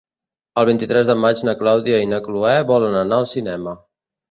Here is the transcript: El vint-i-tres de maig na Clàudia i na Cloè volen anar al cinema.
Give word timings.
El 0.61 0.65
vint-i-tres 0.69 1.09
de 1.09 1.15
maig 1.25 1.43
na 1.49 1.55
Clàudia 1.61 2.01
i 2.05 2.09
na 2.15 2.21
Cloè 2.29 2.57
volen 2.73 3.01
anar 3.05 3.23
al 3.23 3.31
cinema. 3.37 3.79